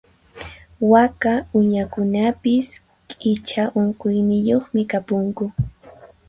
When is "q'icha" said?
3.19-3.63